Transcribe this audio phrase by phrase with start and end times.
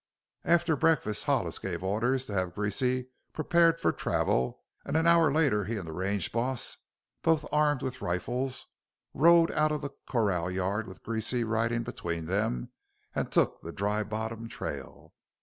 [0.45, 5.65] After breakfast Hollis gave orders to have Greasy prepared for travel, and an hour later
[5.65, 6.75] he and the range boss,
[7.21, 8.65] both armed with rifles,
[9.13, 12.71] rode out of the corral yard with Greasy riding between them
[13.13, 15.13] and took the Dry Bottom trail.